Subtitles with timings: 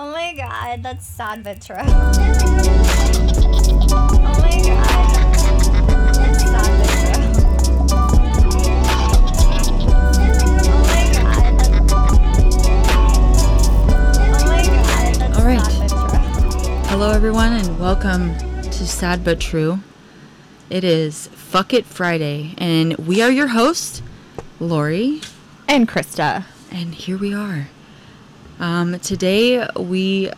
[0.00, 1.76] Oh my god, that's sad but true.
[3.90, 5.14] Oh my god.
[6.14, 7.22] That's sad but true.
[7.90, 8.06] Oh
[10.86, 11.44] my god.
[14.30, 15.60] Oh my god, All right.
[15.66, 16.88] sad but true.
[16.90, 19.80] Hello, everyone, and welcome to Sad But True.
[20.70, 24.02] It is Fuck It Friday, and we are your hosts,
[24.60, 25.22] Lori,
[25.66, 26.44] And Krista.
[26.70, 27.68] and here we are.
[28.60, 30.32] Um, today, we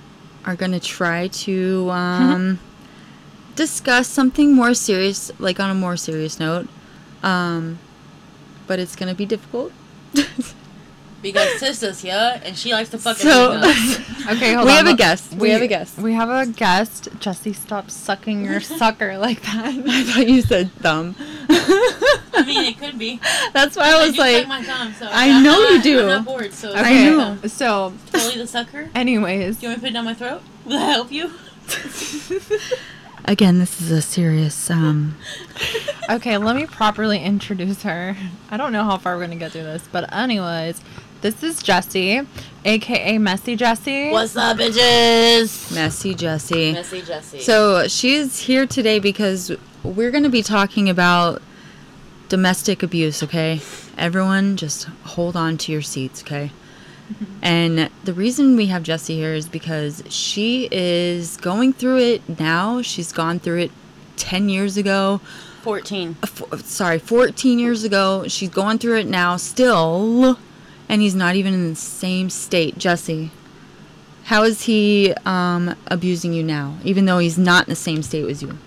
[0.45, 2.59] are going to try to um,
[3.57, 6.69] discuss something more serious, like on a more serious note.
[7.23, 7.79] Um,
[8.67, 9.73] but it's going to be difficult.
[11.23, 13.99] Because sister's here and she likes to fucking So- us.
[14.31, 14.85] Okay, hold We on.
[14.85, 15.33] We have a guest.
[15.35, 15.97] We have a guest.
[15.99, 17.09] We have a guest.
[17.21, 19.65] Jesse, stop sucking your sucker like that.
[19.89, 21.17] I thought you said thumb.
[21.49, 23.19] I mean, it could be.
[23.55, 25.83] That's why I was do suck like, my thumb, so I I'm know not- you
[25.83, 26.01] do.
[26.03, 27.39] I'm not bored, so I Okay, know.
[27.47, 28.91] So, Fully the sucker.
[28.95, 30.43] Anyways, Do anyways, you want me to put it down my throat?
[30.67, 31.33] Will that help you?
[33.25, 34.71] again, this is a serious.
[34.71, 35.17] Um,
[36.09, 38.17] okay, let me properly introduce her.
[38.51, 40.81] I don't know how far we're gonna get through this, but anyways,
[41.21, 42.23] this is Jesse,
[42.65, 44.11] aka Messy Jesse.
[44.11, 45.75] What's up, bitches?
[45.75, 46.73] messy Jessie.
[46.73, 47.41] Messy Jessie.
[47.41, 51.43] So she's here today because we're going to be talking about
[52.29, 53.61] domestic abuse, okay?
[53.99, 56.53] Everyone just hold on to your seats, okay?
[57.43, 62.83] And the reason we have Jessie here is because she is going through it now.
[62.83, 63.71] She's gone through it
[64.17, 65.21] 10 years ago.
[65.63, 66.17] 14.
[66.23, 68.29] Uh, f- sorry, 14 years ago.
[68.29, 70.39] She's going through it now still.
[70.91, 72.77] And he's not even in the same state.
[72.77, 73.31] Jesse,
[74.25, 78.29] how is he um, abusing you now, even though he's not in the same state
[78.29, 78.59] as you?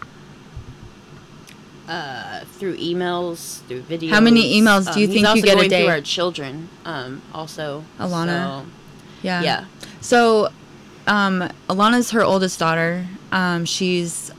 [1.88, 4.10] Uh, through emails, through videos.
[4.12, 5.82] How many emails do you Um, think you get a day?
[5.84, 7.84] Through our children, um, also.
[8.00, 8.64] Alana?
[9.22, 9.40] Yeah.
[9.42, 9.66] So, yeah.
[10.00, 10.50] So,
[11.06, 13.06] um, Alana's her oldest daughter.
[13.34, 14.32] Um, she's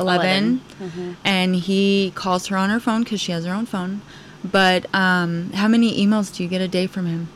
[0.00, 0.90] 11, 11.
[0.90, 1.16] Mhm.
[1.24, 4.00] and he calls her on her phone because she has her own phone.
[4.44, 7.28] But um, how many emails do you get a day from him?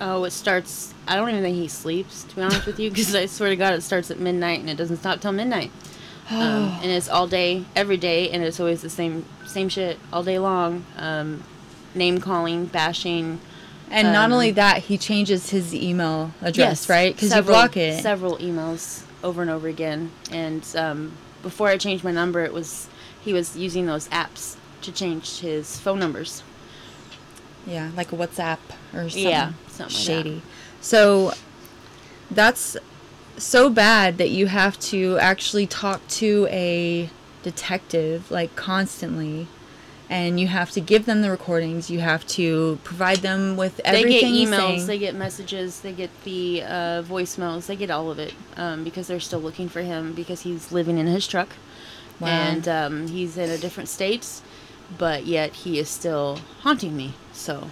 [0.00, 0.92] Oh, it starts.
[1.06, 3.56] I don't even think he sleeps, to be honest with you, because I swear to
[3.56, 5.70] God, it starts at midnight and it doesn't stop till midnight.
[6.30, 10.22] um, and it's all day, every day, and it's always the same same shit all
[10.22, 10.84] day long.
[10.96, 11.44] Um,
[11.94, 13.40] name calling, bashing.
[13.90, 17.14] And not Um, only that, he changes his email address, Yes, right?
[17.14, 18.02] Because you block it.
[18.02, 20.10] Several emails over and over again.
[20.32, 22.88] And um, before I changed my number, it was
[23.22, 26.42] he was using those apps to change his phone numbers.
[27.66, 28.58] Yeah, like a WhatsApp
[28.92, 29.22] or something.
[29.22, 29.90] Yeah, something like that.
[29.90, 30.42] shady.
[30.80, 31.32] So
[32.30, 32.76] that's
[33.36, 37.10] so bad that you have to actually talk to a
[37.42, 39.46] detective like constantly
[40.08, 44.32] and you have to give them the recordings you have to provide them with everything
[44.32, 48.18] they get emails, they get messages, they get the uh, voicemails, they get all of
[48.18, 51.48] it um, because they're still looking for him because he's living in his truck
[52.20, 52.28] Wow.
[52.28, 54.40] and um, he's in a different state,
[54.98, 57.14] but yet he is still haunting me.
[57.32, 57.70] So.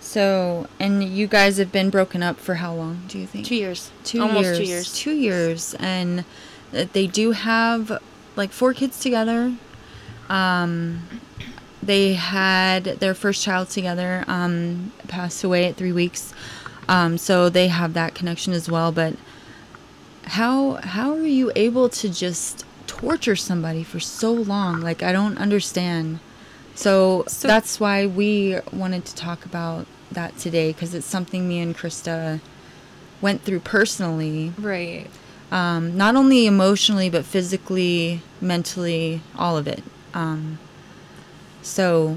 [0.00, 3.46] So and you guys have been broken up for how long do you think?
[3.46, 4.92] Two years, two almost years two years.
[4.94, 6.20] two years and
[6.72, 8.00] uh, they do have
[8.36, 9.54] like four kids together.
[10.28, 11.02] Um
[11.82, 16.32] they had their first child together um passed away at three weeks.
[16.88, 19.16] Um so they have that connection as well but
[20.22, 25.38] how how are you able to just torture somebody for so long like i don't
[25.38, 26.18] understand
[26.74, 31.58] so, So- that's why we wanted to talk about that today because it's something me
[31.60, 32.40] and krista
[33.20, 35.06] went through personally right.
[35.50, 39.82] um, not only emotionally but physically mentally all of it
[40.14, 40.58] um,
[41.62, 42.16] so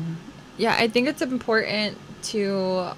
[0.57, 2.89] Yeah, I think it's important to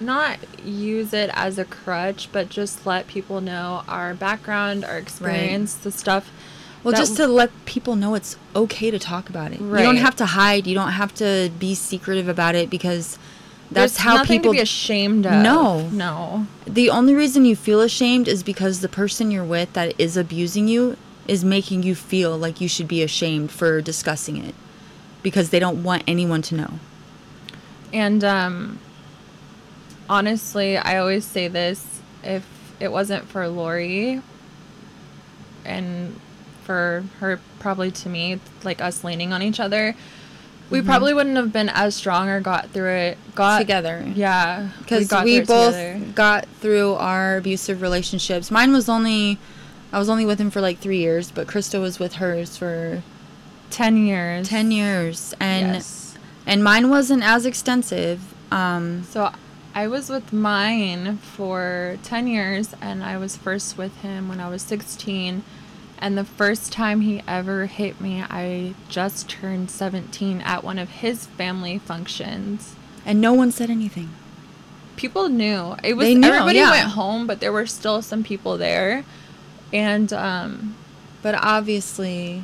[0.00, 5.74] not use it as a crutch, but just let people know our background, our experience,
[5.74, 6.30] the stuff.
[6.84, 9.96] Well that just to let people know it's okay to talk about it you don't
[9.96, 13.18] have to hide you don't have to be secretive about it because
[13.70, 15.42] There's that's how nothing people to be ashamed of.
[15.42, 15.88] No.
[15.88, 16.46] no.
[16.66, 20.68] the only reason you feel ashamed is because the person you're with that is abusing
[20.68, 20.96] you
[21.26, 24.54] is making you feel like you should be ashamed for discussing it
[25.22, 26.74] because they don't want anyone to know
[27.92, 28.78] And um,
[30.08, 32.44] honestly, I always say this: if
[32.80, 34.20] it wasn't for Lori
[35.64, 36.20] and
[36.64, 39.94] for her, probably to me, like us leaning on each other,
[40.70, 43.18] we probably wouldn't have been as strong or got through it.
[43.34, 46.00] Got together Yeah, because got we, both together.
[46.14, 48.50] got through our abusive relationships.
[48.50, 49.38] Mine was only,
[49.92, 53.02] I was only with him for like three years, but Krista was with hers for
[53.70, 54.48] ten years.
[54.48, 56.16] ten years, and Yes.
[56.46, 58.20] and mine wasn't as extensive.
[58.50, 59.30] Um, So
[59.74, 64.48] I was with mine for 10 years and I was first with him when I
[64.48, 65.42] was 16.
[65.98, 70.90] And the first time he ever hit me, I just turned 17 at one of
[70.90, 72.74] his family functions.
[73.06, 74.10] And no one said anything.
[74.96, 75.76] People knew.
[75.82, 76.70] It was They knew, everybody yeah.
[76.70, 79.04] went home, but there were still some people there.
[79.72, 80.76] And um
[81.22, 82.42] But obviously,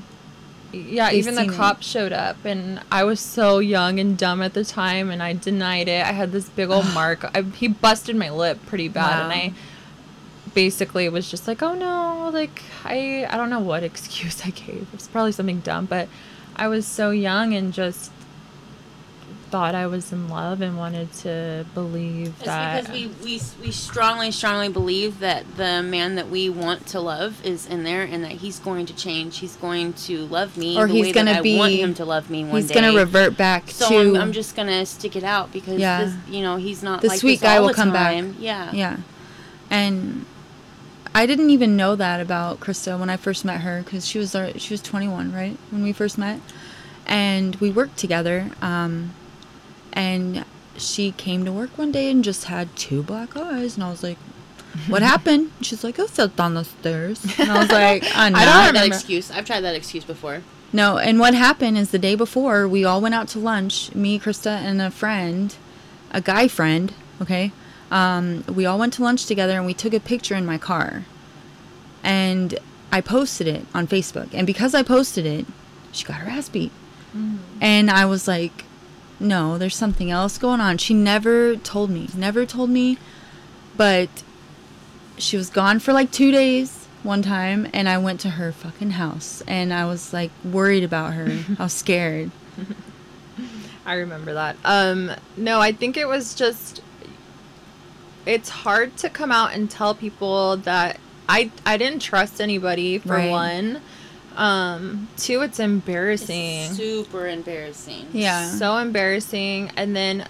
[0.73, 1.53] yeah, even the it.
[1.53, 5.33] cops showed up, and I was so young and dumb at the time, and I
[5.33, 6.05] denied it.
[6.07, 7.25] I had this big old mark.
[7.37, 9.53] I, he busted my lip pretty bad, and I
[10.55, 14.51] basically it was just like, "Oh no!" Like I, I don't know what excuse I
[14.51, 14.83] gave.
[14.83, 16.09] It was probably something dumb, but
[16.57, 18.11] I was so young and just
[19.51, 22.83] thought I was in love and wanted to believe It's that.
[22.87, 27.45] because we, we we strongly, strongly believe that the man that we want to love
[27.45, 29.39] is in there, and that he's going to change.
[29.39, 31.95] He's going to love me, Or the he's way gonna that I be- want him
[31.95, 32.75] to love me one he's day.
[32.75, 33.97] gonna revert back So to.
[33.99, 36.05] I'm, I'm just gonna stick it out because Yeah.
[36.05, 38.13] this, you know he's not The like sweet this guy all will come back.
[38.15, 38.37] time.
[38.39, 38.71] Yeah.
[38.73, 38.99] Yeah.
[39.69, 40.27] And
[41.15, 44.35] I didn't even know that about Krista when I first met her because she was
[44.35, 46.41] our, she was 21, right, when we first met,
[47.07, 48.51] and we worked together.
[48.63, 49.15] Um,
[49.93, 50.45] and
[50.77, 54.03] she came to work one day and just had two black eyes, and I was
[54.03, 54.19] like,
[54.87, 58.31] "What happened?" She's like, "I fell down the stairs," and I was like, "I I
[58.31, 59.31] don't have that excuse.
[59.31, 60.43] I've tried that excuse before.
[60.73, 64.21] No, and what happened is the day before we all went out to lunch, me,
[64.21, 65.57] Krista, and a friend,
[66.13, 67.51] a guy friend, okay?
[67.91, 71.05] Um, we all went to lunch together and we took a picture in my car.
[72.03, 72.59] And
[72.93, 74.29] I posted it on Facebook.
[74.33, 75.47] And because I posted it,
[75.93, 76.73] she got her ass beat.
[77.61, 78.65] And I was like,
[79.19, 80.79] no, there's something else going on.
[80.79, 82.99] She never told me, never told me,
[83.77, 84.09] but
[85.19, 88.93] she was gone for like two days one time and I went to her fucking
[88.93, 91.27] house and I was like worried about her.
[91.59, 92.31] I was scared.
[93.85, 94.57] I remember that.
[94.65, 96.83] Um, no, I think it was just.
[98.27, 103.15] It's hard to come out and tell people that I I didn't trust anybody for
[103.15, 103.31] Right.
[103.31, 103.81] one.
[104.37, 106.73] Um, two, it's It's embarrassing.
[106.73, 108.07] super embarrassing.
[108.13, 108.51] Yeah.
[108.51, 109.71] So embarrassing.
[109.77, 110.27] And then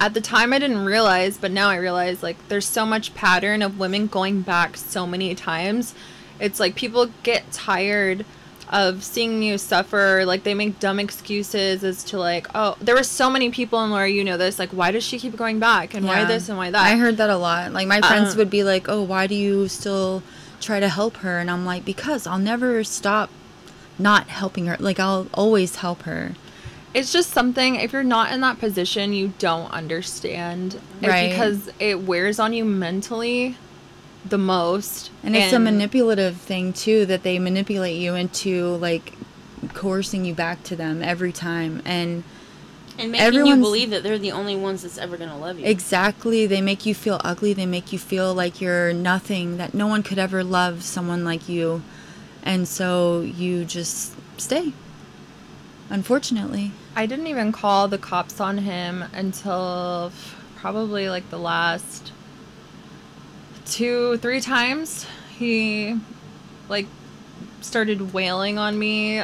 [0.00, 3.62] at the time I didn't realize, but now I realize like there's so much pattern
[3.62, 5.94] of women going back so many times.
[6.40, 8.24] It's like people get tired
[8.70, 10.22] of seeing you suffer.
[10.24, 13.90] Like they make dumb excuses as to like, oh, there were so many people and
[13.92, 14.58] Laura, you know this.
[14.58, 15.92] Like, why does she keep going back?
[15.94, 16.86] And why this and why that?
[16.86, 17.72] I heard that a lot.
[17.72, 20.22] Like my friends Uh, would be like, "Oh, why do you still
[20.60, 23.28] try to help her?" And I'm like, "Because I'll never stop
[23.98, 24.76] not helping her.
[24.80, 26.32] Like I'll always help her."
[26.92, 31.30] it's just something if you're not in that position you don't understand Right.
[31.30, 33.56] because it wears on you mentally
[34.28, 39.14] the most And it's a manipulative thing too that they manipulate you into like
[39.74, 41.80] coercing you back to them every time.
[41.84, 42.24] And
[42.98, 45.64] And making Everyone's- you believe that they're the only ones that's ever gonna love you.
[45.64, 47.54] exactly, they make you feel ugly.
[47.54, 51.48] They make you feel like you're nothing, that no one could ever love someone like
[51.48, 51.82] you.
[52.42, 54.72] And so you just stay.
[55.88, 56.72] Unfortunately.
[56.94, 60.12] I didn't even call the cops on him until
[60.56, 62.12] probably like the last
[63.70, 65.06] two, three times.
[65.38, 65.98] He
[66.68, 66.86] like
[67.60, 69.22] started wailing on me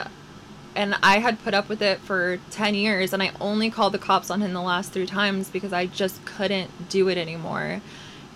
[0.74, 3.98] and I had put up with it for 10 years and I only called the
[3.98, 7.80] cops on him the last three times because I just couldn't do it anymore.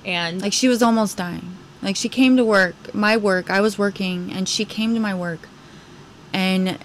[0.04, 1.56] And Like she was almost dying.
[1.82, 5.14] Like she came to work, my work, I was working, and she came to my
[5.14, 5.48] work.
[6.32, 6.78] And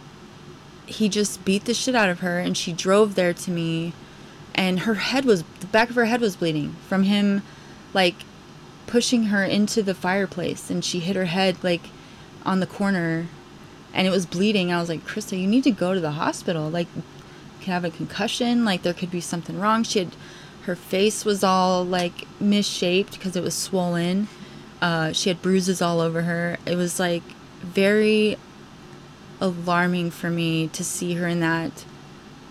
[0.86, 3.94] he just beat the shit out of her and she drove there to me
[4.54, 7.42] and her head was the back of her head was bleeding from him
[7.94, 8.16] like
[8.88, 11.89] pushing her into the fireplace and she hit her head like
[12.46, 13.27] on the corner
[13.96, 14.72] and it was bleeding.
[14.72, 16.70] I was like, Krista, you need to go to the hospital.
[16.70, 17.04] Like, you
[17.60, 18.65] could have a concussion.
[18.65, 19.84] Like, there could be something wrong.
[19.84, 20.10] She had,
[20.63, 24.27] her face was all like misshaped because it was swollen.
[24.82, 26.58] Uh, she had bruises all over her.
[26.65, 27.24] It was like
[27.62, 28.38] very
[29.39, 31.86] alarming for me to see her in that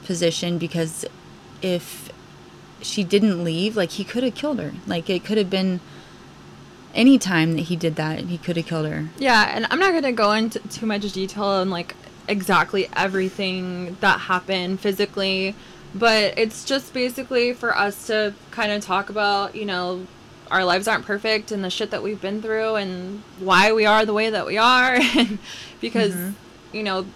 [0.04, 1.04] position because
[1.60, 2.10] if
[2.80, 4.72] she didn't leave, like, he could have killed her.
[4.86, 5.80] Like, it could have been
[6.94, 9.08] any time that he did that, he could have killed her.
[9.18, 11.94] Yeah, and I'm not gonna go into too much detail on like
[12.28, 15.54] exactly everything that happened physically,
[15.94, 20.06] but it's just basically for us to kind of talk about, you know,
[20.50, 24.04] our lives aren't perfect and the shit that we've been through and why we are
[24.04, 25.38] the way that we are, and
[25.80, 26.76] because mm-hmm.
[26.76, 27.06] you know,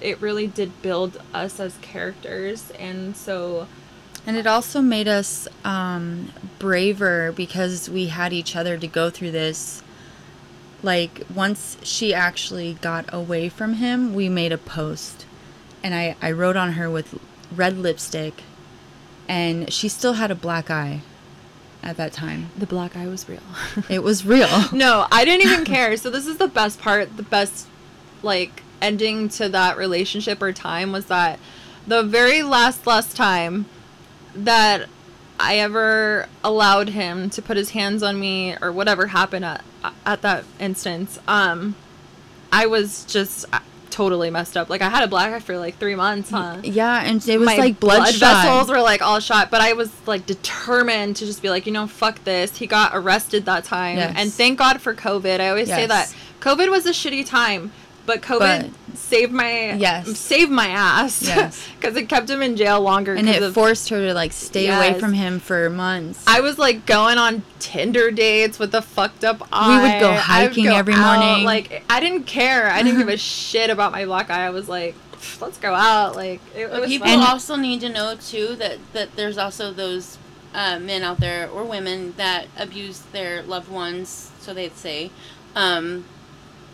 [0.00, 3.66] it really did build us as characters, and so
[4.26, 9.32] And it also made us um, braver because we had each other to go through
[9.32, 9.82] this.
[10.82, 15.26] Like, once she actually got away from him, we made a post.
[15.82, 17.18] And I, I wrote on her with
[17.54, 18.42] red lipstick.
[19.28, 21.02] And she still had a black eye.
[21.82, 22.50] at that time.
[22.56, 23.42] The black eye was real.
[23.88, 24.48] It was real.
[24.72, 25.96] no, I didn't even care.
[25.96, 27.16] So this is the best part.
[27.16, 27.66] The best
[28.22, 31.40] like ending to that relationship or time was that
[31.86, 33.66] the very last last time
[34.34, 34.88] that
[35.40, 39.64] I ever allowed him to put his hands on me or whatever happened at
[40.06, 41.74] at that instance, um,
[42.52, 43.58] I was just uh,
[43.90, 44.70] totally messed up.
[44.70, 46.58] Like I had a black eye for like three months, huh?
[46.62, 49.90] Yeah, and it was My like blood vessels were like all shot, but I was
[50.06, 52.56] like determined to just be like, you know, fuck this.
[52.58, 54.14] He got arrested that time, Yes.
[54.16, 55.40] and thank God for COVID.
[55.40, 57.72] I always say that COVID was a shitty time,
[58.06, 60.18] but COVID saved my Yes.
[60.18, 61.22] saved my ass.
[61.22, 61.66] Yes.
[61.80, 63.14] because it kept him in jail longer.
[63.14, 66.22] and it of- forced her to like stay away from him for months.
[66.26, 69.76] I was like going on Tinder dates with a fucked up eye.
[69.76, 71.44] We would go I would hiking go every out, morning.
[71.44, 72.68] Like I didn't care.
[72.70, 74.46] I didn't give a shit about my black eye.
[74.46, 74.94] I was like,
[75.40, 76.16] let's go out.
[76.16, 77.20] Like it, it was people fun.
[77.20, 80.18] also need to know too that that there's also those
[80.54, 85.10] uh, men out there or women that abuse their loved ones, so they'd say,
[85.56, 86.04] um,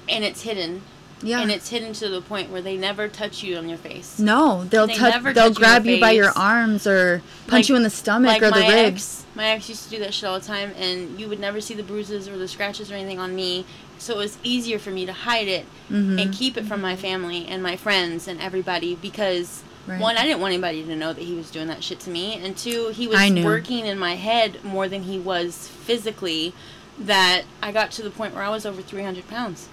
[0.08, 0.82] and it's hidden.
[1.22, 1.40] Yeah.
[1.40, 4.18] And it's hidden to the point where they never touch you on your face.
[4.18, 5.22] no, they'll They touch.
[5.34, 8.28] They'll touch grab the you by your arms or punch Like- you in the stomach
[8.28, 9.24] like or the ribs.
[9.24, 11.60] ex, my ex used to do that shit all the time, and you would never
[11.60, 13.64] see the bruises or the scratches or anything on me.
[13.98, 16.20] So it was easier for me to hide it Mhm.
[16.22, 19.98] and keep it from my family and my friends and everybody because Right.
[20.00, 22.34] one, I didn't want anybody to know that he was doing that shit to me,
[22.34, 26.52] and two, he was working in my head more than he was physically.
[27.00, 29.68] That I got to the point where I was over three hundred pounds.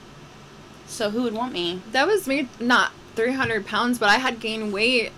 [0.87, 1.81] So who would want me?
[1.91, 5.11] that was me not 300 pounds but i had gained weight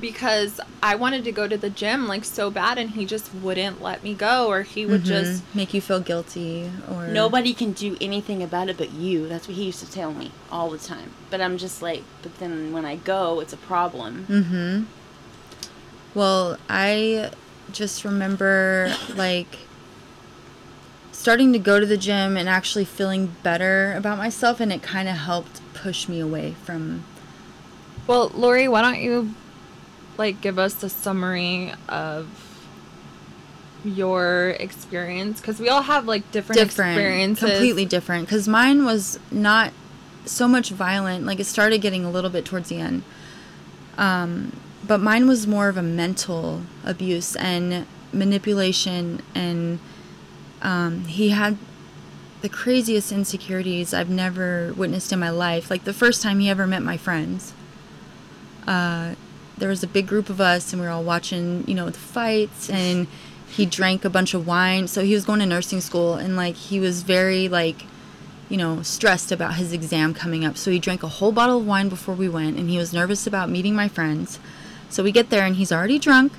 [0.00, 3.82] because i wanted to go to the gym like so bad and he just wouldn't
[3.82, 5.06] let me go or he would Mhm.
[5.06, 9.28] just make you feel guilty or Nobody can do anything about it but you.
[9.28, 11.10] That's what he used to tell me all the time.
[11.30, 14.26] But I'm just like, but then when I go, it's a problem.
[14.30, 14.84] Mm-hmm.
[16.14, 17.30] Well, I
[17.72, 19.58] just remember like
[21.22, 25.08] starting to go to the gym and actually feeling better about myself, and it kind
[25.08, 27.04] of helped push me away from.
[28.06, 29.34] well lori why don't you
[30.18, 32.26] like give us a summary of
[33.84, 35.40] your experience?
[35.40, 37.50] Because we all have like different, different experiences.
[37.50, 38.26] completely different.
[38.26, 39.72] Because mine was not
[40.24, 43.02] so much violent like it started getting a little bit towards the end.
[43.98, 49.78] Um, but mine was more of a mental abuse and manipulation and
[50.62, 51.58] um, he had
[52.40, 55.70] the craziest insecurities i've never witnessed in my life.
[55.70, 57.52] Like the first time he ever met my friends.
[58.66, 59.14] Uh,
[59.58, 61.98] there was a big group of us and we were all watching you know the
[61.98, 63.06] fights and
[63.48, 64.88] he drank a bunch of wine.
[64.88, 67.84] So he was going to nursing school and like he was very like
[68.48, 70.56] you know stressed about his exam coming up.
[70.56, 73.26] So he drank a whole bottle of wine before we went and he was nervous
[73.26, 74.38] about meeting my friends.
[74.88, 76.32] So we get there and he's already drunk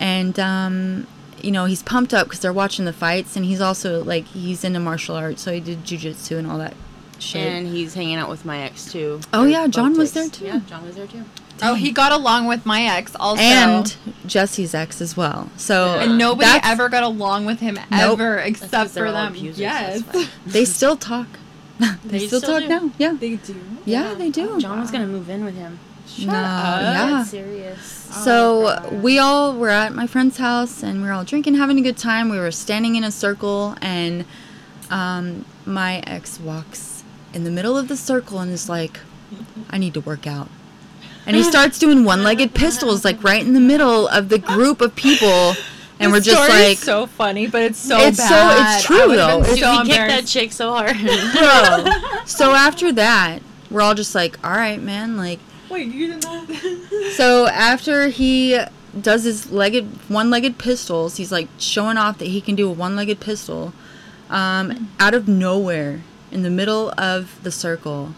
[0.00, 1.06] and um
[1.42, 4.62] you know he's pumped up because they're watching the fights and he's also like he's
[4.64, 6.74] into martial arts so he did jujitsu and all that
[7.18, 9.20] shit And he's hanging out with my ex too.
[9.32, 10.44] Oh, yeah, John was there, too.
[10.46, 11.24] Yeah, John was there too.
[11.62, 16.18] oh he got along with my ex also and jesse's ex as well so and
[16.18, 18.18] nobody ever got along with him Nope.
[18.18, 20.02] ever except for them abusers, yes
[20.46, 21.28] they still talk
[21.78, 22.68] they, They still, still talk do.
[22.68, 25.78] now yeah they do yeah, they do John was gonna move in with him.
[26.20, 26.80] No, up.
[26.80, 27.80] yeah serious.
[28.24, 29.02] So God.
[29.02, 31.96] we all were at my friend's house and we were all drinking, having a good
[31.98, 32.28] time.
[32.28, 34.24] We were standing in a circle, and
[34.90, 39.00] um, my ex walks in the middle of the circle and is like,
[39.70, 40.48] "I need to work out."
[41.26, 44.94] And he starts doing one-legged pistols, like right in the middle of the group of
[44.94, 45.54] people,
[45.98, 49.40] and we're just like, so funny, but it's so It's so- it's true, though.
[49.40, 50.96] It's- so he kicked that chick so hard.
[50.98, 55.40] "Bro." so after that, we're all just like, "All right, man, like."
[55.74, 56.48] Wait, you did not.
[57.16, 58.60] So after he
[59.00, 63.18] does his legged one-legged pistols, he's like showing off that he can do a one-legged
[63.18, 63.72] pistol.
[64.30, 68.14] Um, out of nowhere, in the middle of the circle,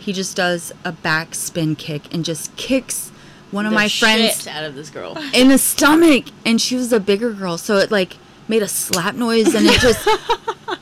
[0.00, 3.10] he just does a back spin kick and just kicks
[3.52, 5.16] one of The my friends out of this girl.
[5.34, 6.24] in the stomach.
[6.44, 8.16] And she was a bigger girl, so it like
[8.48, 10.08] made a slap noise and it just.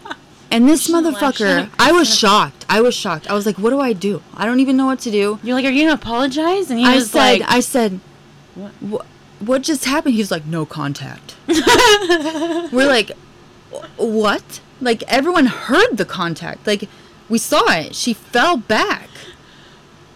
[0.55, 2.65] And this motherfucker, I was shocked.
[2.69, 3.29] I was shocked.
[3.31, 4.23] I was like, "What do I do?
[4.37, 6.71] I don't even know what to do." You're like, are you gonna apologize?
[6.71, 8.01] And he I was said, like, I said,
[8.55, 9.05] What?
[9.41, 9.63] what?
[9.63, 10.15] Just happened?
[10.15, 11.35] He was like, no contact.
[12.73, 13.11] We're like,
[13.97, 14.61] what?
[14.81, 16.67] Like everyone heard the contact.
[16.67, 16.89] Like
[17.29, 17.95] we saw it.
[17.95, 19.09] She fell back.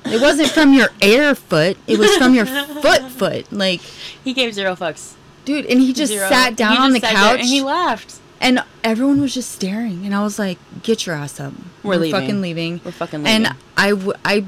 [0.04, 1.76] It wasn't from your air foot.
[1.86, 3.52] It was from your foot foot.
[3.52, 3.80] Like,
[4.24, 5.14] he gave zero fucks.
[5.44, 6.28] dude, and he just Zero.
[6.28, 8.20] sat down He on the there couch and he laughed.
[8.40, 10.04] And everyone was just staring.
[10.06, 11.52] And I was like, get your ass up.
[11.82, 12.20] We're leaving.
[12.20, 12.80] fucking leaving.
[12.84, 13.56] We're fucking leaving." And.
[13.76, 14.44] I, w- I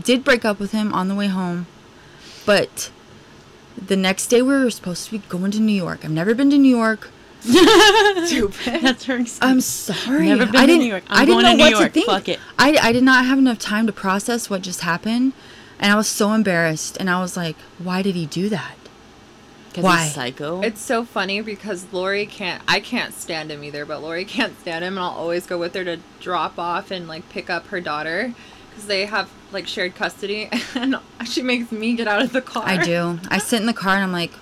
[0.00, 1.66] did break up with him on the way home,
[2.46, 2.90] but
[3.76, 6.04] the next day we were supposed to be going to New York.
[6.04, 7.10] I've never been to New York.
[7.40, 8.82] Stupid.
[8.82, 9.38] That's her excuse.
[9.40, 10.26] I'm sorry.
[10.28, 10.82] Never been I to didn't.
[10.82, 11.04] New York.
[11.08, 11.84] I'm I didn't going know to New what York.
[11.84, 12.06] to think.
[12.06, 12.38] Fuck it.
[12.58, 15.32] I I did not have enough time to process what just happened,
[15.78, 16.96] and I was so embarrassed.
[17.00, 18.76] And I was like, "Why did he do that?"
[19.70, 20.02] Because Why?
[20.04, 20.60] he's psycho.
[20.62, 22.60] It's so funny because Lori can't.
[22.68, 25.74] I can't stand him either, but Lori can't stand him, and I'll always go with
[25.74, 28.34] her to drop off and like pick up her daughter
[28.68, 32.64] because they have like shared custody, and she makes me get out of the car.
[32.66, 33.18] I do.
[33.28, 34.32] I sit in the car and I'm like,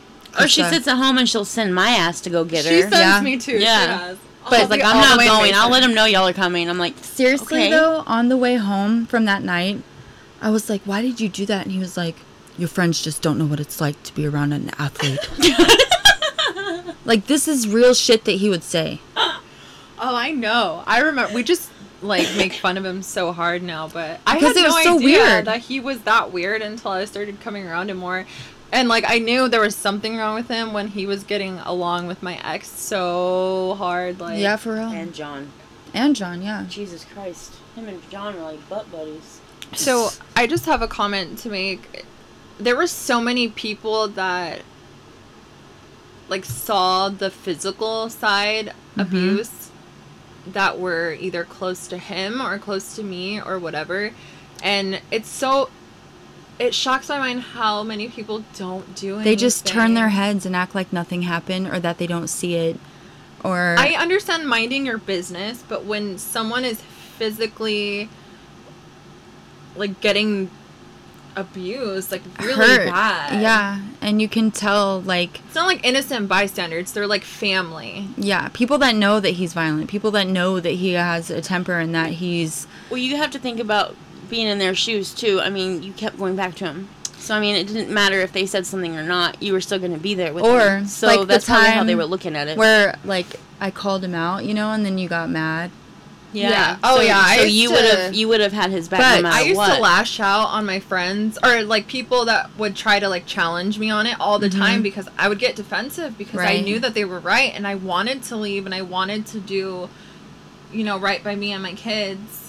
[0.40, 2.70] or she sits at home and she'll send my ass to go get her.
[2.70, 3.20] She sends Yeah.
[3.20, 3.58] me too.
[3.58, 3.80] Yeah.
[3.82, 4.18] She does.
[4.48, 5.54] But, I'll like I'm not way in going.
[5.54, 6.70] I'll let him know y'all are coming.
[6.70, 7.70] I'm like, Seriously Okay.
[7.70, 9.82] though, on the way home from that night,
[10.40, 12.16] I was like, "Why did you do that?" And he was like,
[12.58, 15.20] "Your friends just don't know what it's like to be around an athlete."
[17.04, 19.00] like this is real shit that he would say.
[19.16, 20.82] Oh, I know.
[20.86, 21.34] I remember.
[21.34, 21.70] We just
[22.02, 24.96] like make fun of him so hard now, but I Because had it no so
[24.98, 25.44] idea weird.
[25.46, 28.24] that he was that weird until I started coming around him more.
[28.70, 32.06] And like I knew there was something wrong with him when he was getting along
[32.06, 34.20] with my ex so hard.
[34.20, 34.88] Like Yeah, for real.
[34.90, 35.50] and John.
[35.94, 36.40] And, John.
[36.40, 36.66] John, yeah.
[36.68, 39.40] Jesus Christ, him and John are like butt buddies.
[39.74, 42.04] So I just have a comment to make.
[42.58, 44.62] There were so many people that
[46.28, 49.00] like saw the physical side mm-hmm.
[49.00, 49.70] abuse
[50.46, 54.12] that were either close to him or close to me or whatever.
[54.62, 55.70] And it's so
[56.58, 59.24] it shocks my mind how many people don't do anything.
[59.24, 62.56] They just turn their heads and act like nothing happened or that they don't see
[62.56, 62.78] it.
[63.44, 68.08] Or I understand minding your business, but when someone is physically
[69.76, 70.50] like getting
[71.38, 72.86] abused, like really hurt.
[72.88, 73.40] bad.
[73.40, 78.08] Yeah, and you can tell like It's not like innocent bystanders, they're like family.
[78.16, 81.78] yeah, people that know that he's violent, people that know that he has a temper
[81.78, 83.94] and that he's Well, you have to think about
[84.28, 85.40] being in their shoes too.
[85.40, 86.88] I mean, you kept going back to him.
[87.18, 89.42] So I mean, it didn't matter if they said something or not.
[89.42, 90.50] You were still going to be there with him.
[90.50, 90.86] Or, them.
[90.86, 92.56] So like, the that's probably how they were looking at it.
[92.56, 95.70] where like I called him out, you know, and then you got mad.
[96.32, 96.50] Yeah.
[96.50, 96.76] Yeah.
[96.82, 99.16] Oh, So- yeah, So used you would have you would have had his back But
[99.16, 99.74] no matter I used what.
[99.76, 103.78] to lash out on my friends or like people that would try to like challenge
[103.78, 106.94] me on it all the time because I would get defensive because I knew that
[106.94, 109.88] they were right and I wanted to leave and I wanted to do
[110.72, 112.44] you know right by me and my kids.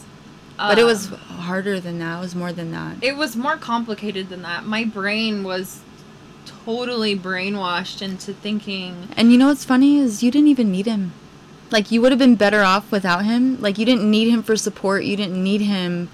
[0.58, 2.18] But it was Um, harder than that.
[2.18, 2.98] It was more than that.
[3.02, 4.66] it was more complicated than that.
[4.66, 5.80] My brain was
[6.66, 11.14] totally brainwashed into thinking And you know what's funny is you didn't even need him.
[11.72, 13.60] Like you would have been better off without him.
[13.62, 15.04] Like you didn't need him for support.
[15.04, 16.10] You didn't need him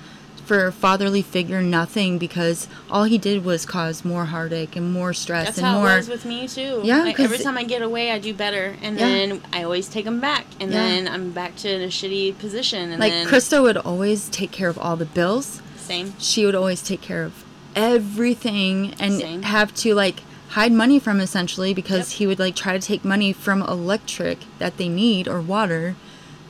[0.46, 1.62] for fatherly figure.
[1.62, 5.80] Nothing because all he did was cause more heartache and more stress That's and how
[5.80, 5.94] more.
[5.94, 6.82] it was with me too.
[6.84, 9.08] Yeah, Like, every time I get away, I do better, and Yeah.
[9.08, 10.78] then I always take them back, and Yeah.
[10.84, 14.52] then I'm back to in a shitty position, and like then Krista would always take
[14.52, 15.62] care of all the bills.
[15.78, 16.13] same.
[16.20, 17.44] She would always take care of
[17.76, 19.41] everything and Same.
[19.44, 20.22] have to like
[20.56, 22.18] hide money from essentially because Yep.
[22.18, 25.96] he would like try to take money from electric that they need or water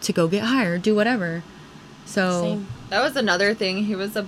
[0.01, 1.41] to go get hired, do whatever.
[2.05, 2.67] So Same.
[2.89, 3.85] that was another thing.
[3.85, 4.27] He was a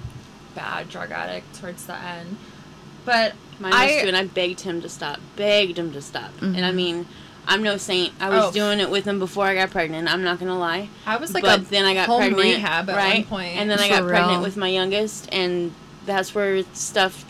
[0.56, 2.38] bad drug addict towards the end.
[3.06, 5.20] But Mine was I too, and I begged him to stop.
[5.36, 6.32] Begged him to stop.
[6.42, 6.76] And I Mhm.
[6.76, 7.06] mean,
[7.48, 8.14] I'm no saint.
[8.20, 8.52] I was Oh.
[8.52, 10.12] doing it with him before I got pregnant.
[10.12, 10.90] I'm not gonna lie.
[11.06, 13.14] I was like but a then I got home pregnant, rehab at right?
[13.20, 13.58] one point.
[13.58, 15.72] And then I For got pregnant with my youngest, and
[16.08, 17.24] that's where stuff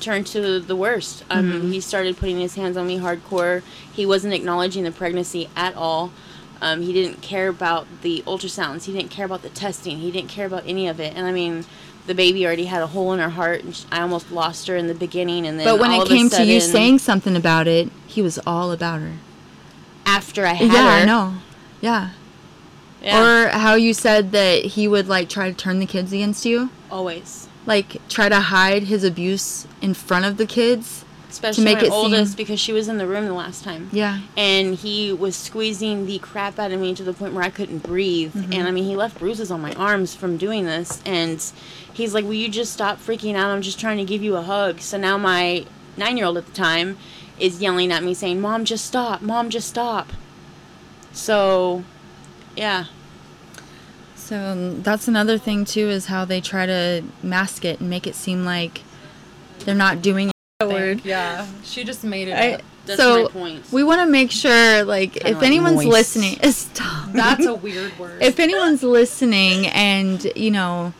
[0.00, 1.24] turned to the worst.
[1.30, 1.72] Um, Mhm.
[1.72, 3.62] He started putting his hands on me hardcore.
[3.92, 6.12] He wasn't acknowledging the pregnancy at all.
[6.60, 8.84] Um, he didn't care about the ultrasounds.
[8.84, 9.98] He didn't care about the testing.
[9.98, 11.12] He didn't care about any of it.
[11.16, 11.64] And I mean,
[12.06, 14.86] the baby already had a hole in her heart, and I almost lost her in
[14.86, 15.46] the beginning.
[15.46, 18.72] And then, But when it came to you saying something about it, he was all
[18.72, 19.12] about her.
[20.06, 21.34] after I had yeah, her, I know.
[21.80, 22.10] Yeah.
[23.02, 26.44] yeah, Or how you said that he would like try to turn the kids against
[26.44, 27.48] you, always.
[27.66, 31.04] Like try to hide his abuse in front of the kids.
[31.30, 33.88] Especially make my it seem- oldest because she was in the room the last time.
[33.92, 34.20] Yeah.
[34.36, 37.82] and he was squeezing the crap out of me to the point where I couldn't
[37.82, 38.32] breathe.
[38.34, 38.52] Mm-hmm.
[38.52, 41.02] And I mean, he left bruises on my arms from doing this.
[41.04, 41.44] And
[41.92, 43.48] he's like, Will you just stop freaking out?
[43.50, 44.80] I'm just trying to give you a hug.
[44.80, 46.98] So now my nine year old at the time
[47.40, 49.20] is yelling at me, saying, Mom, just stop.
[49.20, 50.12] Mom, just stop.
[51.12, 51.82] So,
[52.56, 52.86] yeah.
[54.24, 58.06] So um, that's another thing too is how they try to mask it and make
[58.06, 58.80] it seem like
[59.60, 61.04] they're not doing the word.
[61.04, 62.32] Yeah, she just made it.
[62.32, 62.62] I, up.
[62.86, 63.72] That's so my point.
[63.72, 65.88] we want to make sure like Kinda if like anyone's moist.
[65.88, 67.12] listening, stop.
[67.12, 68.22] That's a weird word.
[68.22, 70.94] if anyone's listening and you know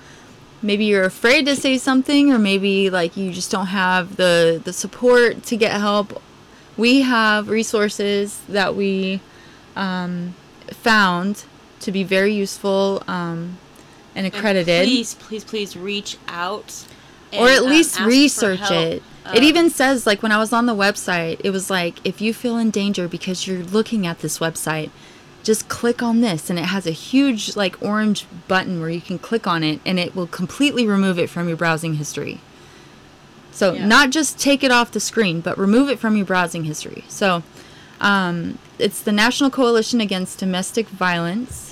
[0.60, 4.72] maybe you're afraid to say something or maybe like you just don't have the the
[4.72, 6.22] support to get help
[6.76, 9.20] we have resources that we
[9.76, 10.34] um,
[10.70, 11.44] found
[11.84, 13.58] to be very useful um,
[14.14, 16.86] and And accredited Please, please, please reach out
[17.32, 19.02] or at um, least research it.
[19.24, 22.20] Um, it even says like when I was on the website, it was like if
[22.20, 24.90] you feel in danger because you're looking at this website,
[25.42, 29.18] just click on this and it has a huge like orange button where you can
[29.18, 32.40] click on it and it will completely remove it from your browsing history.
[33.52, 33.86] So Yeah.
[33.86, 37.04] not just take it off the screen, but remove it from your browsing history.
[37.08, 37.42] So
[38.00, 41.63] um, it's the National Coalition Against Domestic Violence.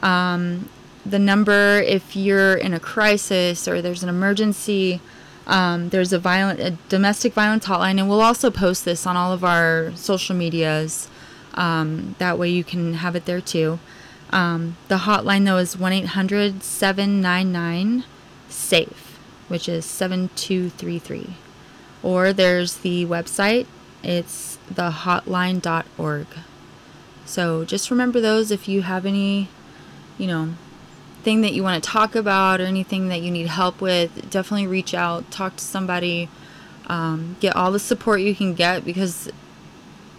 [0.00, 0.68] Um,
[1.04, 5.00] the number, if you're in a crisis or there's an emergency,
[5.46, 9.32] um, there's a violent, a domestic violence hotline, and we'll also post this on all
[9.32, 11.08] of our social medias.
[11.54, 13.78] Um, that way you can have it there too.
[14.30, 18.04] Um, the hotline though is 1 800 799
[18.48, 21.36] SAFE, which is 7233.
[22.02, 23.66] Or there's the website,
[24.02, 26.26] it's thehotline.org.
[27.24, 29.48] So just remember those if you have any,
[30.18, 30.50] you know,
[31.22, 34.66] thing that you want to talk about or anything that you need help with, definitely
[34.66, 36.28] reach out, talk to somebody,
[36.86, 39.30] um, get all the support you can get because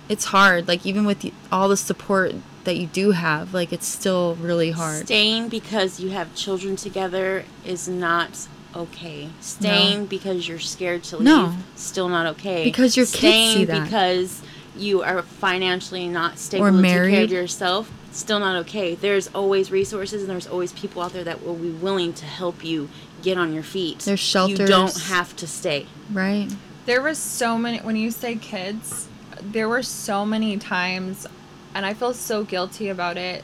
[0.08, 0.68] it's hard.
[0.68, 2.34] Like, even with the, all the support
[2.64, 5.06] that you do have, like, it's still really hard.
[5.06, 9.30] Staying because you have children together is not okay.
[9.40, 11.56] Staying because you're scared to leave, No.
[11.76, 12.64] still not okay.
[12.64, 13.84] Because your kids Staying see that.
[13.86, 14.42] because
[14.80, 17.24] you are financially not stable Or to take care married.
[17.26, 18.96] of yourself, still not okay.
[18.96, 22.64] There's always resources and there's always people out there that will be willing to help
[22.64, 22.90] you
[23.22, 24.00] get on your feet.
[24.00, 24.60] There's shelters.
[24.60, 25.88] You don't have to stay.
[26.12, 26.50] Right?
[26.86, 29.08] There was so many when you say kids,
[29.42, 31.28] there were so many times
[31.74, 33.44] and I feel so guilty about it.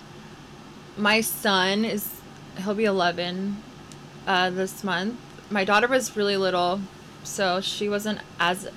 [0.97, 2.09] My son is
[2.63, 3.61] he'll be 11
[4.25, 5.19] uh, this month.
[5.49, 6.81] My daughter was really little,
[7.23, 8.67] so she wasn't as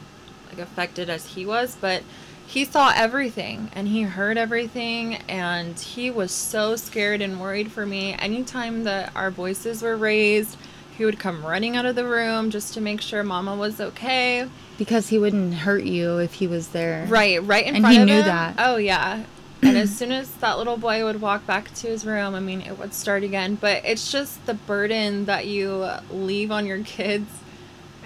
[0.51, 2.03] like affected as he was, but
[2.49, 7.85] he saw everything and he heard everything and he was so scared and worried for
[7.85, 8.15] me.
[8.19, 10.57] Anytime that our voices were raised,
[10.97, 14.49] he would come running out of the room just to make sure mama was okay.
[14.79, 17.05] Because he wouldn't hurt you if he was there.
[17.09, 18.25] Right, right in And front he of knew him.
[18.25, 18.55] that.
[18.59, 19.25] Oh yeah.
[19.63, 22.63] and as soon as that little boy would walk back to his room, I mean,
[22.63, 23.57] it would start again.
[23.57, 27.29] But it's just the burden that you leave on your kids,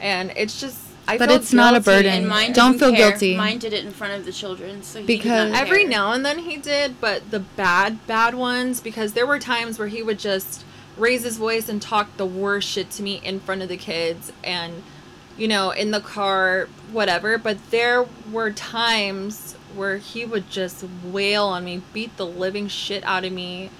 [0.00, 0.80] and it's just.
[1.08, 2.12] I But it's not a burden.
[2.12, 3.10] And mine Don't didn't feel care.
[3.10, 3.36] guilty.
[3.36, 5.88] Mine did it in front of the children, so he Because- did not Every care.
[5.90, 9.88] now and then he did, but the bad, bad ones, because there were times where
[9.88, 10.62] he would just
[10.96, 14.30] raise his voice and talk the worst shit to me in front of the kids
[14.44, 14.82] and,
[15.36, 17.36] you know, in the car, whatever.
[17.36, 23.02] But there were times where he would just wail on me, beat the living shit
[23.04, 23.70] out of me.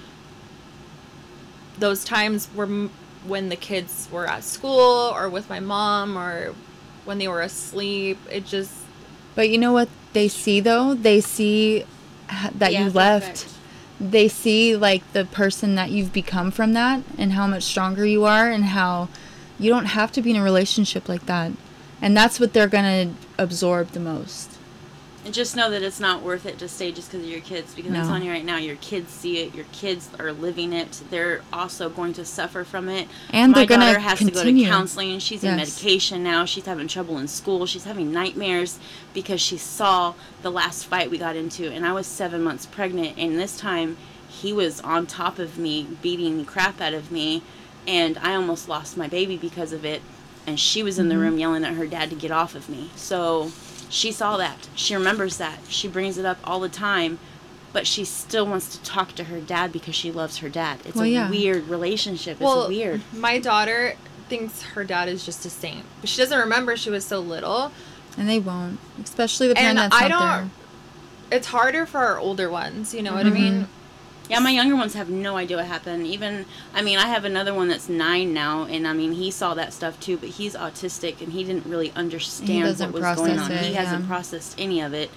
[1.79, 2.91] Those times were m-
[3.25, 6.53] when the kids were at school or with my mom or
[7.05, 8.17] when they were asleep.
[8.31, 8.71] It just,
[9.35, 10.93] But you know what they see though?
[10.93, 11.85] They see
[12.29, 13.43] that The you left.
[13.45, 13.49] effect.
[13.99, 18.25] They see like the person that you've become from that and how much stronger you
[18.25, 19.07] are and how
[19.59, 21.51] you don't have to be in a relationship like that.
[22.01, 24.52] And that's what they're going to absorb the most.
[25.25, 27.73] And just know that it's not worth it to stay just because of your kids.
[27.73, 29.55] Because I'm telling you right now, your kids see it.
[29.55, 31.01] Your kids are living it.
[31.09, 33.07] They're also going to suffer from it.
[33.29, 35.19] And My daughter has to go to counseling.
[35.19, 36.43] She's in medication now.
[36.43, 37.65] She's having trouble in school.
[37.65, 38.79] She's having nightmares
[39.13, 41.71] because she saw the last fight we got into.
[41.71, 43.17] And I was seven months pregnant.
[43.17, 43.95] And this time,
[44.27, 47.43] he was on top of me, beating the crap out of me.
[47.87, 50.01] And I almost lost my baby because of it.
[50.45, 52.89] And she was in the room yelling at her dad to get off of me.
[52.97, 53.51] So
[53.89, 54.67] she saw that.
[54.75, 55.59] She remembers that.
[55.69, 57.19] She brings it up all the time.
[57.71, 60.81] But she still wants to talk to her dad because she loves her dad.
[60.85, 61.29] It's Well, a yeah.
[61.29, 62.33] weird relationship.
[62.33, 63.01] It's well, weird.
[63.11, 63.95] My daughter
[64.29, 65.83] thinks her dad is just a saint.
[65.99, 67.71] But she doesn't remember she was so little.
[68.15, 70.51] And they won't, especially the parent And that's I not don't-
[71.31, 71.37] there.
[71.39, 73.41] It's harder for our older ones, you know what I Mm-hmm.
[73.41, 73.67] mean?
[74.29, 76.07] Yeah, my younger ones have no idea what happened.
[76.07, 79.53] Even, I mean, I have another one that's nine now, and I mean, he saw
[79.55, 83.51] that stuff too, but he's autistic and he didn't really understand what was going on.
[83.51, 84.07] it, he hasn't yeah.
[84.07, 85.11] processed any of it.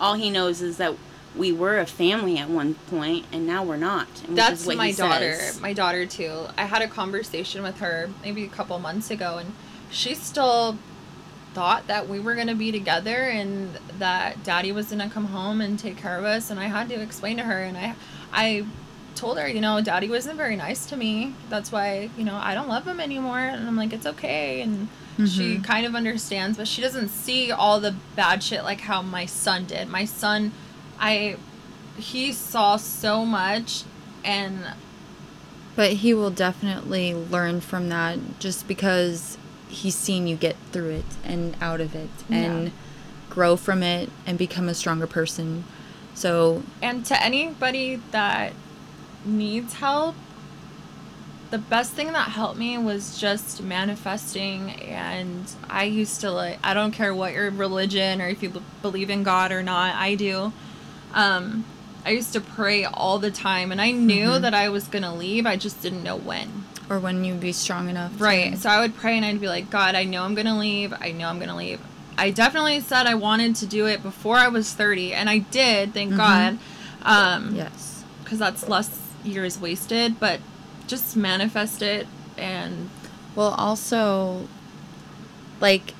[0.00, 0.94] All he knows is that
[1.34, 4.06] we were a family at one point, and now we're not.
[4.26, 5.34] and That's my daughter.
[5.34, 5.60] says.
[5.60, 6.46] My daughter too.
[6.56, 9.54] I had a conversation with her maybe a couple months ago and
[9.90, 10.78] she still
[11.54, 15.26] thought that we were going to be together and that daddy was going to come
[15.26, 17.94] home and take care of us and I had to explain to her and I
[18.32, 18.64] I
[19.14, 21.34] told her, you know, daddy wasn't very nice to me.
[21.50, 24.88] That's why, you know, I don't love him anymore and I'm like it's okay and
[25.18, 25.62] she Mm-hmm.
[25.62, 29.66] kind of understands, but she doesn't see all the bad shit like how my son
[29.66, 29.88] did.
[29.90, 30.52] My son
[30.98, 31.36] I
[31.98, 33.84] he saw so much
[34.24, 34.64] and
[35.76, 39.36] But he will definitely learn from that just because
[39.72, 42.72] he's seen you get through it and out of it and Yeah.
[43.30, 45.64] grow from it and become a stronger person.
[46.14, 48.52] So, And to anybody that
[49.24, 50.14] needs help,
[51.50, 56.72] the best thing that helped me was just manifesting and i used to like i
[56.72, 60.14] don't care what your religion or if you b- believe in god or not i
[60.14, 60.50] do
[61.12, 61.62] um
[62.06, 64.42] i used to pray all the time and i knew Mm-hmm.
[64.42, 67.88] that i was gonna leave i just didn't know when Or when you'd be strong
[67.88, 68.16] enough.
[68.18, 70.58] to- right so i would pray and i'd be like god i know i'm gonna
[70.58, 71.80] leave i know i'm gonna leave
[72.18, 75.94] i definitely said i wanted to do it before i was 30 and i did
[75.94, 76.58] thank god
[77.02, 78.04] um Yes.
[78.22, 80.40] because that's less years wasted but
[80.86, 82.90] just manifest it and
[83.34, 84.46] Well, also,
[85.60, 85.94] like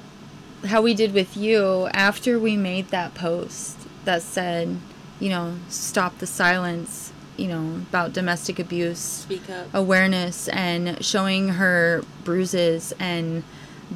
[0.67, 4.77] how we did with you after we made that post that said,
[5.19, 7.02] you know, stop the silence,
[7.37, 9.67] you know, about domestic abuse, Speak up.
[9.73, 13.43] awareness, and showing her bruises and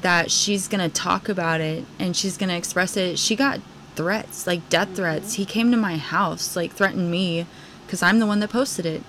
[0.02, 3.18] that she's going to talk about it and she's going to express it.
[3.18, 3.60] She got
[3.94, 4.96] threats, like death mm-hmm.
[4.96, 5.34] threats.
[5.34, 7.46] He came to my house, like threatened me
[7.86, 9.02] because I'm the one that posted it.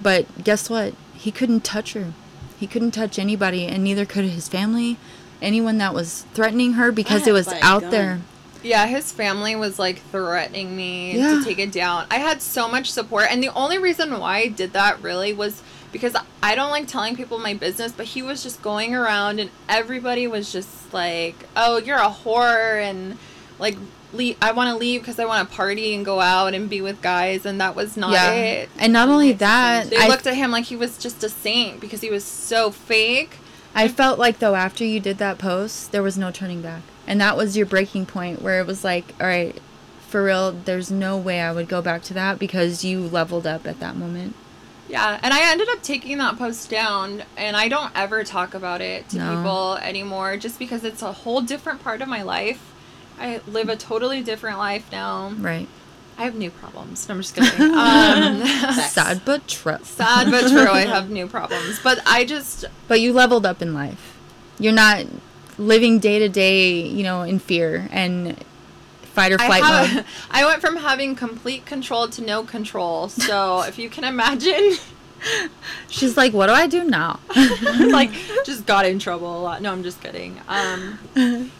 [0.00, 0.94] But guess what?
[1.14, 2.12] He couldn't touch her.
[2.58, 4.96] He couldn't touch anybody, and neither could his family,
[5.40, 7.90] anyone that was threatening her because it was out gun.
[7.90, 8.20] there.
[8.62, 11.38] Yeah, his family was like threatening me Yeah.
[11.38, 12.06] to take it down.
[12.10, 15.62] I had so much support, and the only reason why I did that really was
[15.90, 19.50] because I don't like telling people my business, but he was just going around, and
[19.68, 23.18] everybody was just like, "Oh, you're a whore," and
[23.58, 23.76] like,
[24.14, 26.80] leave, I want to leave because I want to party and go out and be
[26.80, 28.70] with guys, and that was not yeah, it.
[28.78, 31.80] and not only that, They I, looked at him like he was just a saint
[31.80, 33.36] because he was so fake.
[33.74, 37.20] I felt like though after you did that post, there was no turning back, and
[37.20, 39.58] that was your breaking point where it was like, all right,
[40.08, 43.66] for real, there's no way I would go back to that because you leveled up
[43.66, 44.34] at that moment.
[44.88, 48.82] Yeah, and I ended up taking that post down, and I don't ever talk about
[48.82, 49.36] it to No.
[49.36, 52.60] people anymore just because it's a whole different part of my life.
[53.18, 55.32] I live a totally different life now.
[55.38, 55.68] Right.
[56.22, 57.08] I have new problems.
[57.08, 57.74] No, I'm just kidding.
[57.74, 58.46] Um,
[58.90, 59.78] Sad but true.
[59.82, 60.68] sad but true.
[60.70, 64.16] I have new problems, but I just But you leveled up in life.
[64.60, 65.04] You're not
[65.58, 68.36] living day to day, you know, in fear and
[69.02, 70.04] fight or I, flight have, mode.
[70.30, 73.08] I went from having complete control to no control.
[73.08, 74.76] So if you can imagine,
[75.88, 77.18] She's like, what do I do now?
[77.34, 78.12] like
[78.44, 79.60] just got in trouble a lot.
[79.60, 80.40] No, I'm just kidding.
[80.46, 80.98] Um,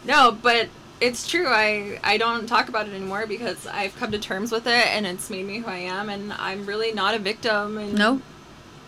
[0.04, 0.68] no, but
[1.02, 1.48] it's true.
[1.48, 5.06] I I don't talk about it anymore because I've come to terms with it, and
[5.06, 7.76] it's made me who I am, and I'm really not a victim.
[7.78, 8.20] And no.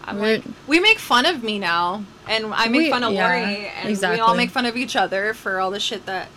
[0.07, 3.13] I'm we're- like, we make fun of me now, and I make We- fun of
[3.15, 6.29] yeah, Lori, and we all make fun of each other for all the shit that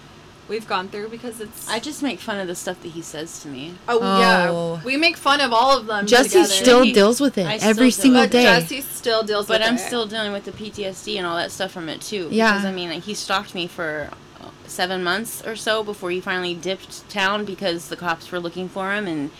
[0.48, 1.68] we've gone through because it's.
[1.70, 3.74] I just make fun of the stuff that he says to me.
[3.90, 4.20] oh, Oh.
[4.20, 6.08] yeah, we make fun of all of them.
[6.08, 6.48] Jesse together.
[6.54, 8.44] still He- deals with it I every single but day.
[8.44, 9.60] Jesse still deals with it.
[9.60, 9.88] But with I'm it.
[9.88, 12.30] still dealing with the PTSD and all that stuff from it too.
[12.32, 12.54] Yeah.
[12.54, 14.10] Because I mean, like, he stalked me for
[14.70, 18.94] seven months or so before he finally dipped town because the cops were looking for
[18.94, 19.32] him and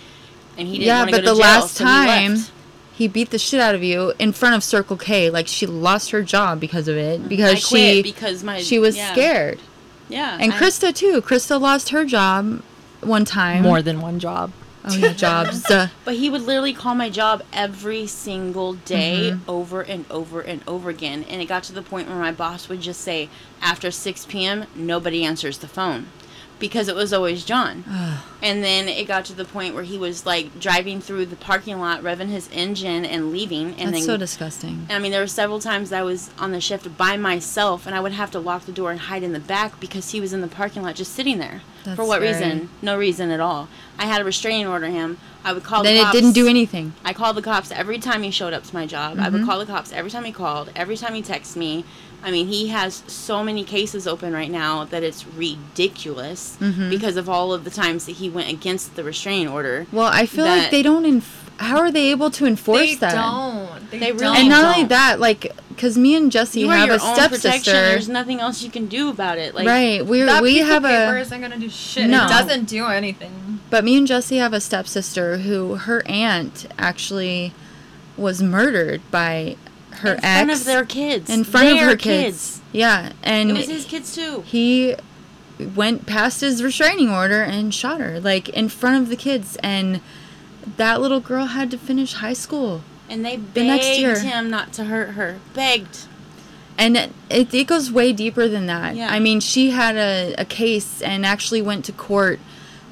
[0.58, 2.52] and he didn't yeah, want to but go to the jail, last so time left.
[2.94, 5.30] he beat the shit out of you in front of Circle K.
[5.30, 8.80] Like she lost her job because of it because I quit she because my she
[8.80, 9.12] was yeah.
[9.12, 9.60] scared.
[10.10, 11.22] Yeah, And I- Krista too.
[11.22, 12.62] Krista lost her job
[13.02, 13.62] one time.
[13.63, 14.52] more than one job.
[14.89, 15.63] Oh jobs.
[16.06, 19.50] But he would literally call my job every single day Mm-hmm.
[19.50, 21.26] over and over and over again.
[21.30, 23.30] And it got to the point where my boss would just say,
[23.62, 26.08] after 6 p.m., nobody answers the phone.
[26.60, 27.84] Because it was always John.
[28.41, 31.80] and then it got to the point where he was like driving through the parking
[31.80, 33.76] lot, revving his engine and leaving.
[33.76, 34.88] And That's then so disgusting.
[34.89, 38.00] I mean, there were several times I was on the shift by myself, and I
[38.00, 40.41] would have to lock the door and hide in the back because he was in
[40.41, 41.62] the parking lot just sitting there.
[41.88, 42.34] That's For what scary.
[42.34, 42.69] reason?
[42.82, 43.69] No reason at all.
[43.97, 45.17] I had a restraining order him.
[45.45, 46.91] I would call Then the it didn't do anything.
[47.06, 49.17] I called the cops every time he showed up to my job.
[49.17, 49.50] I would mm-hmm.
[49.50, 51.86] call the cops every time he called, every time he texted me.
[52.23, 56.89] I mean, he has so many cases open right now that it's ridiculous mm-hmm.
[56.89, 59.86] because of all of the times that he went against the restraining order.
[59.91, 61.03] Well, I feel like they don't.
[61.03, 63.12] Enf- how are they able to enforce that?
[63.12, 63.15] They that?
[63.15, 63.91] don't.
[63.91, 64.38] They, They really don't.
[64.38, 67.39] And not only that, like, because me and Jesse You have a own protection.
[67.39, 67.71] stepsister.
[67.71, 69.56] There's nothing else you can do about it.
[69.56, 70.06] Like, right.
[70.06, 71.21] We that we piece have of paper a.
[71.21, 72.10] isn't gonna do shit.
[72.10, 72.25] No.
[72.25, 73.60] It doesn't do anything.
[73.69, 77.53] But me and Jesse have a stepsister who her aunt actually
[78.15, 79.58] was murdered by
[79.99, 81.29] her in ex front of their kids.
[81.29, 82.62] in front of her kids.
[82.71, 84.41] Yeah, and It was his kids too.
[84.45, 84.95] he
[85.75, 90.01] went past his restraining order and shot her like in front of the kids and
[90.77, 94.19] that little girl had to finish high school And they The next begged year.
[94.19, 95.39] him not to hurt her.
[95.55, 96.05] Begged.
[96.77, 99.12] and it, it, it goes way deeper than that Yeah.
[99.12, 102.39] i mean she had a, a case and actually went to court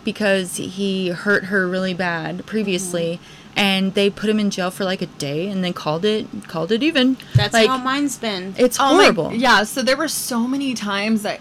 [0.04, 3.45] because he hurt her really bad previously Mm-hmm.
[3.56, 6.72] And they put him in jail for like a day and then called it called
[6.72, 8.54] it even That's like how mine's been.
[8.58, 11.40] it's Oh my- horrible yeah, so there were so many times that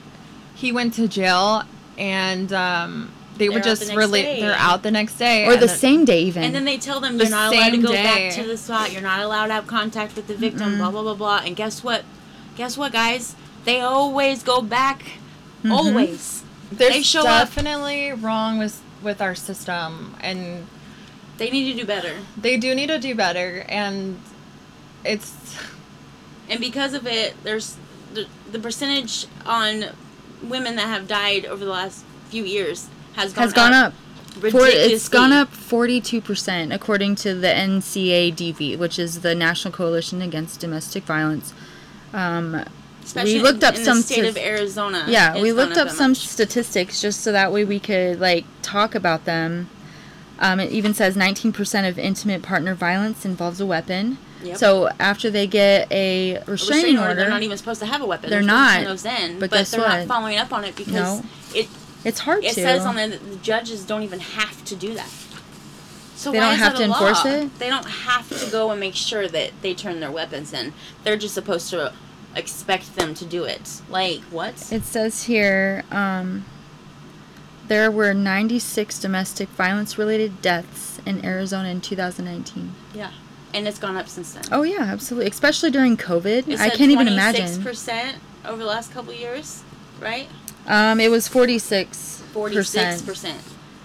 [0.54, 1.62] he went to jail
[1.98, 4.22] and um they would They're out just the next relate.
[4.22, 4.40] day.
[4.42, 6.44] They're out the next day, or the then- same day even.
[6.44, 8.04] And then they tell them you're not allowed to go day.
[8.04, 8.92] back to the spot.
[8.92, 10.78] You're not allowed to have contact with the victim.
[10.78, 11.40] Blah blah blah blah.
[11.44, 12.04] And guess what?
[12.54, 13.34] Guess what, guys?
[13.64, 15.00] They always go back.
[15.64, 15.72] Mm-hmm.
[15.72, 16.44] Always.
[16.70, 17.48] There's they show up.
[17.48, 20.68] definitely wrong with with our system, and
[21.36, 22.14] They need to do better.
[22.36, 23.64] they do need to do better.
[23.68, 24.20] And
[25.04, 25.56] it's
[26.48, 27.76] And because of it, there's
[28.12, 29.86] the, the percentage on
[30.42, 33.92] women that have died over the last few years has gone has gone up.
[34.34, 35.16] For, it's ridiculously.
[35.16, 41.54] gone up 42% according to the NCADV, which is the National Coalition Against Domestic Violence.
[42.12, 42.64] Um,
[43.04, 45.04] Especially we looked in, up in some the state of Arizona.
[45.08, 46.26] yeah, we looked up that some much.
[46.26, 49.68] statistics just so that way we could like talk about them.
[50.38, 54.18] Um, it even says 19% of intimate partner violence involves a weapon.
[54.42, 54.56] Yep.
[54.58, 57.86] So after they get a restraining, A restraining order, order, they're not even supposed to
[57.86, 58.30] have a weapon.
[58.30, 58.84] They're turn not.
[58.84, 59.98] those in, But but, they're what?
[60.00, 61.24] not following up on it because No.
[61.54, 61.68] it
[62.04, 62.62] it's hard it to.
[62.62, 65.08] says on there that the judges don't even have to do that.
[66.16, 67.30] So They why don't is have that to a enforce law?
[67.30, 67.58] it?
[67.58, 70.72] They don't have to go and make sure that they turn their weapons in.
[71.04, 71.92] They're just supposed to
[72.36, 73.80] expect them to do it.
[73.88, 74.70] Like what?
[74.72, 76.44] It says here um,
[77.68, 82.72] there were 96 domestic violence related deaths in Arizona in 2019.
[82.94, 83.10] yeah,
[83.52, 84.44] and it's gone up since then.
[84.52, 85.30] Oh, yeah, absolutely.
[85.30, 86.48] Especially during COVID.
[86.48, 87.62] It I can't even imagine.
[87.62, 89.62] percent over the last couple years,
[90.00, 90.28] right?
[90.66, 92.20] Um, it was 46%.
[92.34, 93.40] Forty-six percent.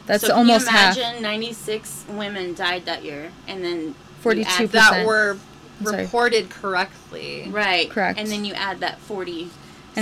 [0.07, 0.97] That's so almost can you half.
[0.97, 5.37] imagine 96 women died that year, and then 42 add that were
[5.81, 7.47] reported correctly.
[7.49, 7.91] Right.
[7.91, 8.17] Correct.
[8.17, 9.51] And then you add that 40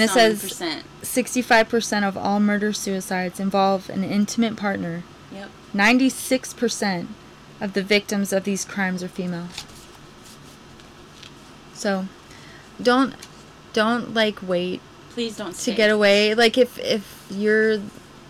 [0.02, 0.84] And it says- percent.
[1.02, 5.04] 65% of all murder suicides involve an intimate partner.
[5.34, 5.50] Yep.
[5.74, 7.08] 96%
[7.60, 9.48] of the victims of these crimes are female.
[11.74, 12.08] So,
[12.82, 13.16] don't
[13.74, 14.82] don't like wait
[15.12, 15.76] Please don't to stay.
[15.76, 16.34] get away.
[16.34, 17.80] Like if if you're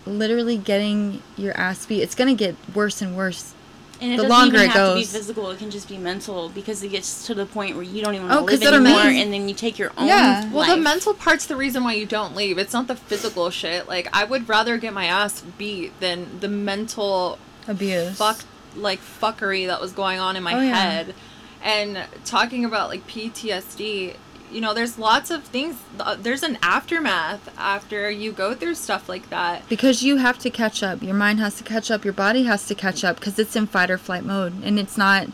[0.06, 3.54] literally getting your ass beat, it's gonna get worse and worse.
[4.00, 5.12] And it the doesn't longer even it have to be goes.
[5.12, 5.50] physical.
[5.50, 8.30] It can just be mental because it gets to the point where you don't even
[8.30, 9.22] Oh, want to 'cause live that's what I anymore, mean.
[9.22, 10.44] and then you take your own Yeah.
[10.50, 10.70] Well, life.
[10.70, 12.58] the mental part's the reason why you don't leave.
[12.58, 13.88] It's not the physical shit.
[13.88, 18.16] Like I would rather get my ass beat than the mental Abuse.
[18.16, 18.38] fuck
[18.76, 20.76] like fuckery that was going on in my Oh, yeah.
[20.76, 21.14] head.
[21.60, 24.14] And talking about like PTSD,
[24.50, 25.76] you know, there's lots of things.
[26.00, 29.68] uh, There's an aftermath after you go through stuff like that.
[29.68, 31.02] Because you have to catch up.
[31.02, 32.04] Your mind has to catch up.
[32.04, 34.96] Your body has to catch up because it's in fight or flight mode, and it's
[34.98, 35.28] not.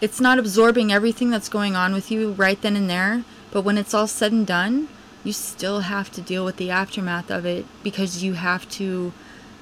[0.00, 3.24] It's not absorbing everything that's going on with you right then and there.
[3.50, 4.88] But when it's all said and done,
[5.24, 9.12] you still have to deal with the aftermath of it because you have to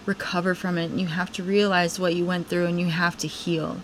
[0.04, 0.90] recover from it.
[0.90, 3.78] And you have to realize what you went through, and you have to heal.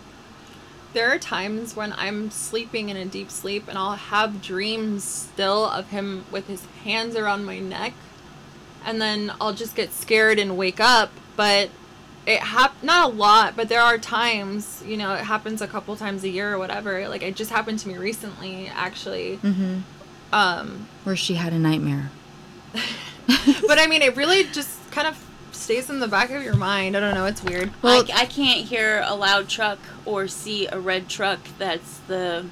[0.93, 5.67] There are times when I'm sleeping in a deep sleep and I'll have dreams still
[5.67, 7.95] of him with his hands around my neck.
[8.85, 11.11] And then I'll just get scared and wake up.
[11.35, 11.71] But
[12.27, 15.97] it hap- not a lot, but there are times, you know, it happens a couple
[15.97, 17.09] times a year or whatever.
[17.09, 19.39] Like it just happened to me recently, actually.
[19.39, 19.79] Mm-hmm.
[20.33, 22.11] Um, Where she had a nightmare.
[23.67, 25.17] but I mean, it really just kind of
[25.62, 26.96] stays in the back of your mind.
[26.96, 27.27] I don't know.
[27.27, 27.70] It's weird.
[27.83, 32.44] Well- I, I can't hear a loud truck or see a red truck that's the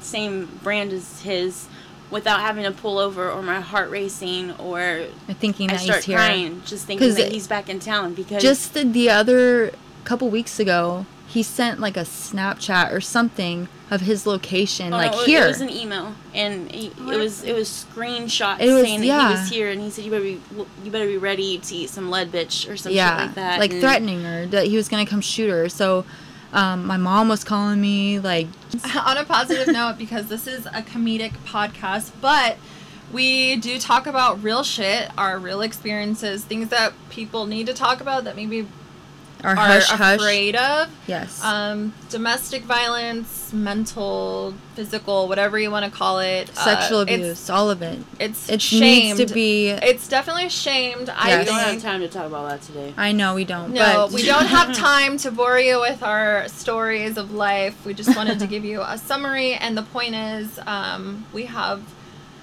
[0.00, 1.68] same brand as his
[2.10, 6.04] without having to pull over or my heart racing or I'm thinking I start he's
[6.04, 6.16] here.
[6.18, 9.72] crying just thinking that it- he's back in town because Just the, the other
[10.04, 11.04] couple weeks ago,
[11.36, 15.44] he sent like a Snapchat or something of his location, Oh, like no, here.
[15.44, 19.06] It was an email, and he, it was it was screenshots It was- saying that
[19.06, 19.28] yeah.
[19.34, 20.40] he was here, and he said you better be
[20.82, 23.60] you better be ready to eat some lead, bitch, or some yeah, shit like that.
[23.60, 25.68] like and- threatening her that he was gonna come shoot her.
[25.68, 26.06] So,
[26.54, 28.46] um, my mom was calling me like,
[29.04, 32.56] on a positive note, because this is a comedic podcast, but
[33.12, 38.00] we do talk about real shit, our real experiences, things that people need to talk
[38.00, 38.66] about that maybe
[39.46, 40.16] our are hush hush.
[40.18, 40.88] afraid of.
[41.06, 41.42] Yes.
[41.42, 46.50] Um, domestic violence, mental, physical, whatever you want to call it.
[46.56, 47.98] uh, Sexual it's- abuse, all of it.
[48.18, 49.18] It's, It shamed.
[49.18, 49.68] needs to be.
[49.68, 51.08] It's definitely shamed.
[51.10, 52.92] I we don't have time to talk about that today.
[52.96, 53.72] I know we don't.
[53.72, 57.86] No, but we don't have time to bore you with our stories of life.
[57.86, 61.82] We just wanted to give you a summary, and the point is, um, we have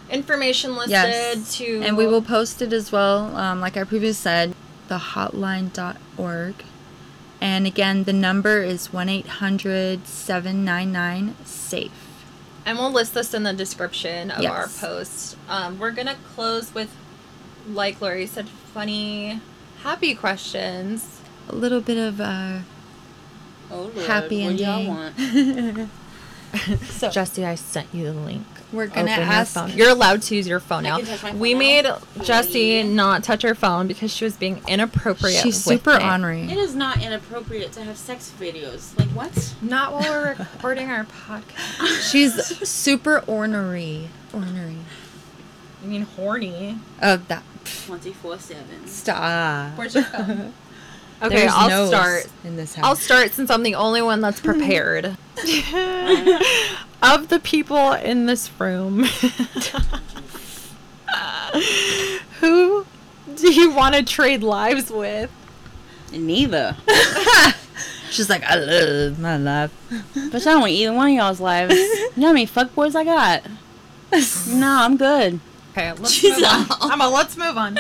[0.10, 1.58] information listed Yes.
[1.58, 3.36] to, and we will post it as well.
[3.36, 4.56] Um, like I previously said,
[4.88, 6.56] the hotline.org.
[7.44, 11.91] And again, the number is 1 800 799 SAFE.
[12.66, 15.36] and we'll list this in the description of our post.
[15.50, 16.89] Um, we're gonna close with,
[17.68, 19.41] like Lori said, funny,
[19.84, 21.20] happy questions.
[21.50, 22.60] A little bit of uh,
[23.70, 25.78] Oh Lord, happy what y'all ending.
[25.78, 25.89] want?
[26.86, 28.48] so, Jesse, I sent you the link.
[28.74, 29.55] We're gonna ask.
[29.55, 29.78] your phone.
[29.78, 30.97] You're allowed to use your phone I now.
[30.97, 31.59] can touch my phone we now?
[31.59, 31.86] made
[32.24, 32.84] Jesse Yeah.
[32.84, 35.41] not touch her phone because she was being inappropriate.
[35.43, 36.01] She's with super it.
[36.03, 36.41] ornery.
[36.51, 38.97] It is not inappropriate to have sex videos.
[38.99, 39.53] Like what?
[39.61, 42.11] Not while we're recording our podcast.
[42.11, 42.34] She's
[42.67, 44.09] super ornery.
[44.34, 44.78] Ornery.
[45.84, 46.80] I mean, horny.
[47.01, 47.43] Oh, that.
[47.86, 48.88] Twenty four seven.
[48.88, 49.78] Stop.
[49.78, 50.53] Where's your phone?
[51.21, 52.28] Okay, There's I'll no's start.
[52.43, 52.84] in this house.
[52.86, 55.15] I'll start since I'm the only one that's prepared.
[57.04, 59.04] of the people in this room,
[62.39, 62.86] who
[63.36, 65.30] do you want to trade lives with?
[66.12, 66.76] Neither.
[68.12, 69.72] She's like, I love my life.
[70.14, 71.76] But I don't want either one of y'all's lives.
[72.16, 73.41] You know how many fuck boys I got?
[74.47, 75.39] No, I'm good.
[75.72, 76.91] Okay, let's move on.
[76.91, 77.80] Emma, let's move on.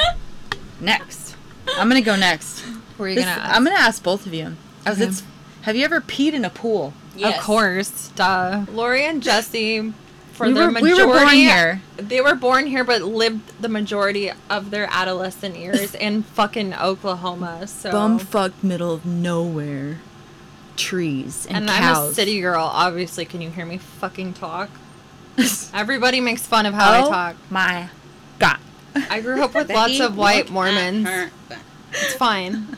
[0.81, 1.35] Next.
[1.77, 2.61] I'm gonna go next.
[2.97, 3.41] Who are you This- gonna?
[3.43, 4.55] I'm gonna ask both of you.
[4.87, 5.03] Okay.
[5.03, 5.21] it's.
[5.61, 6.93] Have you ever peed in a pool?
[7.21, 8.65] Of course, duh.
[8.71, 9.93] Lori and Jesse,
[10.31, 11.81] for we, their were, majority, we were born here.
[11.97, 17.67] They were born here, but lived the majority of their adolescent years in fucking Oklahoma.
[17.67, 19.99] So, Bumfuck middle of nowhere.
[20.75, 21.97] Trees and, and cows.
[21.97, 22.63] I'm a city girl.
[22.63, 24.71] Obviously, can you hear me fucking talk?
[25.73, 27.35] Everybody makes fun of how I Oh talk.
[27.51, 27.89] My
[28.39, 28.57] God.
[28.95, 31.07] I grew up with lots of white Mormons.
[31.91, 32.69] It's fine.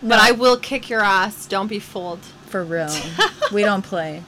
[0.00, 0.10] No.
[0.10, 1.46] But I will kick your ass.
[1.46, 2.20] Don't be fooled.
[2.48, 2.88] For real.
[3.52, 4.22] we don't play.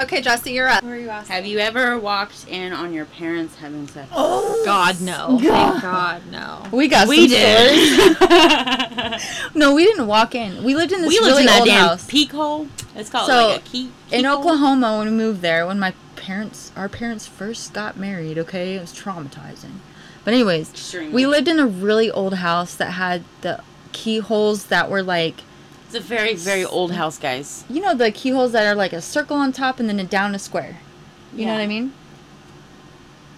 [0.00, 0.82] Okay, Jesse, you're up.
[0.82, 1.36] Who are you asking?
[1.36, 4.08] Have you ever walked in on your parents having sex?
[4.12, 5.38] Oh God, no.
[5.40, 6.64] Thank God, no.
[6.72, 9.20] We got We some did.
[9.54, 10.64] No, we didn't walk in.
[10.64, 12.06] We lived in this we lived really in that old damn house.
[12.10, 12.66] peak hole.
[12.96, 13.82] It's called So, like a key.
[14.10, 14.38] in key hole.
[14.40, 18.80] Oklahoma when we moved there when my parents our parents first got married okay it
[18.80, 19.72] was traumatizing
[20.24, 21.12] but anyways Extremely.
[21.14, 23.60] we lived in a really old house that had the
[23.92, 25.42] keyholes that were like
[25.94, 27.62] It's a very very old house, guys.
[27.70, 30.34] you know the keyholes that are like a circle on top and then a down
[30.34, 30.78] a square
[31.32, 31.92] you know what i mean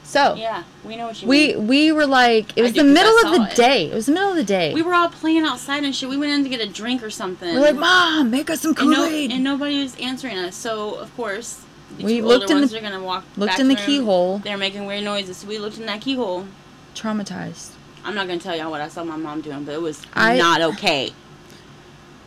[0.04, 1.66] so Yeah, we know what you we mean.
[1.66, 3.57] we were like it was the middle of the it.
[3.57, 6.09] day it was the middle of the day We were all playing outside and shit.
[6.09, 7.54] We went in to get a drink or something.
[7.57, 10.54] we're like mom make us some and, kool-aid and nobody was answering us.
[10.54, 11.62] So of course,
[11.98, 13.24] the We looked in the- are gonna walk.
[13.36, 13.84] looked in the room.
[13.84, 15.38] keyhole They're making weird noises.
[15.38, 16.46] So we looked in that keyhole.
[16.94, 17.70] traumatized
[18.04, 20.38] I'm not gonna tell y'all what I saw my mom doing, but it was I-
[20.38, 21.12] not okay.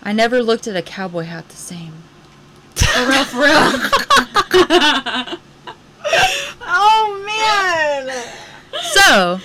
[0.04, 1.94] I never looked at a cowboy hat the same
[2.76, 5.38] for real for real
[6.72, 8.26] Oh, man.
[8.92, 9.40] So,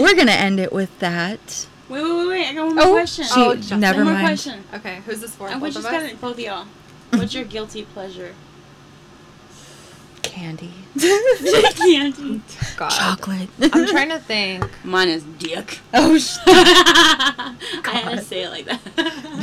[0.00, 1.66] we're gonna end it with that.
[1.88, 2.46] Wait, wait, wait, wait!
[2.48, 3.24] I got one more Oh, question.
[3.24, 4.26] she, Oh, just- never one more mind.
[4.26, 4.64] question.
[4.74, 5.48] Okay, who's this for?
[5.48, 6.10] I Both wish of just got us?
[6.12, 6.66] it, both of y'all.
[7.10, 8.34] What's your guilty pleasure?
[10.22, 10.72] Candy,
[11.76, 12.40] Candy.
[12.76, 12.90] God.
[12.90, 13.48] chocolate.
[13.60, 14.64] I'm trying to think.
[14.84, 15.80] Mine is dick.
[15.92, 18.80] oh, sh- I had to say it like that.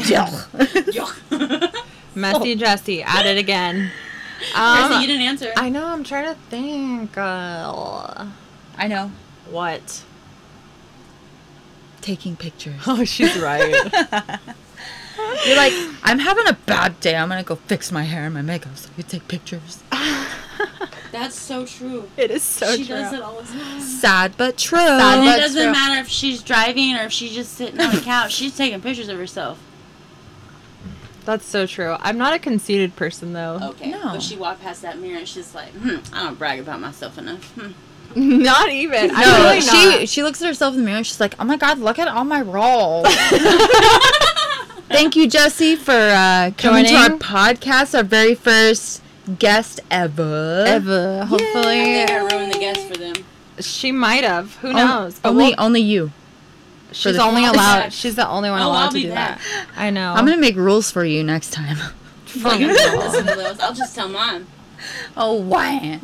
[0.10, 1.74] Yuck.
[2.16, 3.92] Messy Jesse, at it again.
[4.40, 5.52] Chrissy, Um, you didn't answer.
[5.56, 7.18] I know, I'm trying to think.
[7.18, 8.26] Uh,
[8.78, 9.12] I know.
[9.50, 10.04] what?
[12.02, 12.82] Taking pictures.
[12.88, 13.70] Oh, she's right.
[15.46, 17.16] You're like, I'm having a bad day.
[17.16, 19.84] I'm gonna go fix my hair and my makeup so you take pictures.
[21.12, 22.08] That's so true.
[22.18, 22.78] it is so true.
[22.78, 22.96] she true.
[22.98, 23.82] does it all the time.
[23.82, 24.78] Sad but true.
[24.78, 25.72] Sad And but it doesn't true.
[25.72, 28.32] matter if she's driving or if she's just sitting on the couch.
[28.34, 29.60] She's taking pictures of herself.
[31.28, 31.96] That's so true.
[32.00, 33.60] I'm not a conceited person though.
[33.62, 33.92] Okay.
[33.92, 34.14] No.
[34.14, 37.18] But she walked past that mirror and she's like, hmm, I don't brag about myself
[37.18, 37.44] enough.
[37.52, 37.72] Hmm.
[38.42, 39.12] Not even.
[39.14, 40.10] I'm no, really she not.
[40.10, 40.98] she looks at herself in the mirror.
[40.98, 43.06] and She's like, "Oh my god, look at all my rolls."
[44.90, 47.96] Thank you, Jesse, for uh, coming to our podcast.
[47.96, 49.04] Our very first
[49.38, 50.64] guest ever.
[50.66, 51.64] Ever, I hopefully.
[51.64, 53.16] think I ruined the guest for them.
[53.60, 54.56] She might have.
[54.58, 55.20] Who On- knows?
[55.20, 56.12] But only, we'll- only you.
[56.92, 57.80] She's the- only I'll allowed.
[57.84, 57.92] back.
[57.92, 59.40] She's the only one Oh, allowed I'll to be do back.
[59.40, 59.68] that.
[59.76, 60.14] I know.
[60.14, 61.78] I'm gonna make rules for you next time.
[62.44, 63.60] Like, I'm not listening to those.
[63.60, 64.48] I'll just tell mom.
[65.18, 65.98] oh, wow.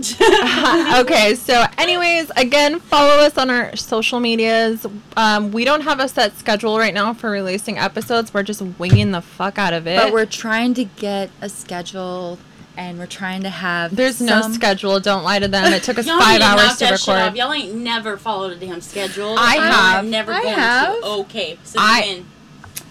[1.02, 4.86] okay, so anyways, again, follow us on our social medias.
[5.16, 8.34] Um, we don't have a set schedule right now for releasing episodes.
[8.34, 9.98] We're just winging the fuck out of it.
[9.98, 12.40] But we're trying to get a schedule,
[12.78, 13.96] and we're trying to have.
[13.96, 15.00] There's no schedule.
[15.00, 15.72] Don't lie to them.
[15.74, 17.38] It took us five hours to that record.
[17.38, 19.36] Y'all ain't never followed a damn schedule.
[19.38, 19.96] I And have.
[20.04, 20.94] I'm never I going have.
[21.02, 21.06] to.
[21.08, 21.58] Okay.
[21.64, 22.26] Since I- when?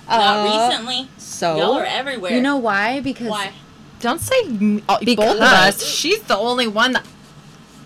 [0.08, 1.08] Not Uh, recently.
[1.16, 2.32] So Y'all are everywhere.
[2.32, 3.00] You know why?
[3.00, 3.52] Because Why?
[4.00, 5.86] Don't say m- uh, both of Because- us.
[5.86, 7.04] She's the only one that.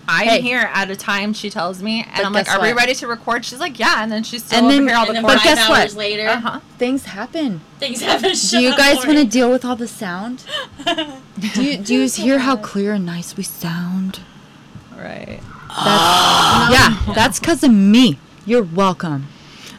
[0.09, 0.41] I'm Hey.
[0.41, 2.95] here at a time, she tells me, and But I'm like, guess "Are we ready
[2.95, 5.09] to record?" She's like, "Yeah," and then she's still And over then- here all And
[5.09, 5.97] the then But five guess hours what?
[5.99, 6.59] later, Uh huh.
[6.77, 7.61] things happen.
[7.79, 8.33] things happen.
[8.49, 10.43] Do you guys want to deal with all the sound?
[11.39, 14.21] Do you, do you hear how clear and nice we sound?
[14.97, 15.39] Right.
[15.69, 16.71] That's,
[17.07, 18.17] yeah, that's because of me.
[18.45, 19.27] You're welcome.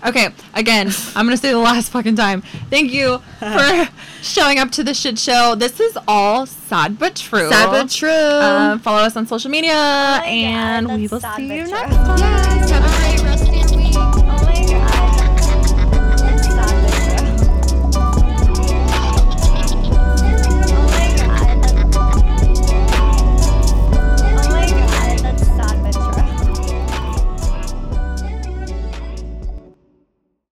[0.06, 2.42] Okay, again, I'm gonna say the last fucking time.
[2.70, 3.88] Thank you for
[4.22, 5.54] showing up to the shit show.
[5.56, 7.48] This is all sad but true.
[7.50, 8.08] Sad but true.
[8.10, 11.70] Um, follow us on social media, Oh my God, and we will see you true.
[11.72, 12.18] next time.
[12.18, 13.07] Yes, have a